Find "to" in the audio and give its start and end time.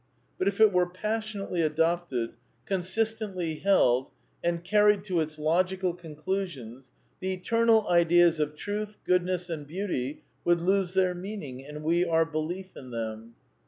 5.03-5.19